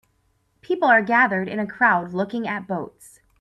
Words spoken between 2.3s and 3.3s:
at boats.